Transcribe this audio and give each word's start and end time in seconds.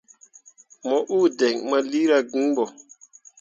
Mo 0.87 0.97
uu 1.15 1.25
diŋ 1.39 1.55
ah 1.77 1.83
lira 1.91 2.17
gin 2.31 2.45
bo. 2.55 2.63